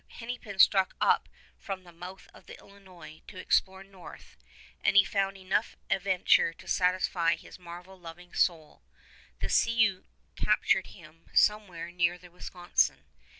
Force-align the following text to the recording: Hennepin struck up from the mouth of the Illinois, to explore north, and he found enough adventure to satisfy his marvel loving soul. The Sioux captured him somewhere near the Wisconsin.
Hennepin 0.09 0.57
struck 0.57 0.95
up 0.99 1.29
from 1.59 1.83
the 1.83 1.91
mouth 1.91 2.27
of 2.33 2.47
the 2.47 2.57
Illinois, 2.57 3.21
to 3.27 3.37
explore 3.37 3.83
north, 3.83 4.35
and 4.83 4.95
he 4.95 5.05
found 5.05 5.37
enough 5.37 5.75
adventure 5.91 6.53
to 6.53 6.67
satisfy 6.67 7.35
his 7.35 7.59
marvel 7.59 7.99
loving 7.99 8.33
soul. 8.33 8.81
The 9.41 9.49
Sioux 9.49 10.05
captured 10.35 10.87
him 10.87 11.27
somewhere 11.35 11.91
near 11.91 12.17
the 12.17 12.31
Wisconsin. 12.31 13.03